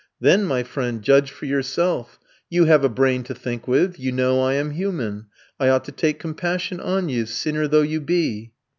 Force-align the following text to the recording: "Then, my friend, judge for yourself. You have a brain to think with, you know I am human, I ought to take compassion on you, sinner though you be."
"Then, 0.19 0.45
my 0.45 0.63
friend, 0.63 1.03
judge 1.03 1.29
for 1.29 1.45
yourself. 1.45 2.17
You 2.49 2.65
have 2.65 2.83
a 2.83 2.89
brain 2.89 3.21
to 3.25 3.35
think 3.35 3.67
with, 3.67 3.99
you 3.99 4.11
know 4.11 4.41
I 4.41 4.53
am 4.55 4.71
human, 4.71 5.27
I 5.59 5.69
ought 5.69 5.85
to 5.85 5.91
take 5.91 6.17
compassion 6.17 6.79
on 6.79 7.07
you, 7.07 7.27
sinner 7.27 7.67
though 7.67 7.83
you 7.83 8.01
be." 8.01 8.51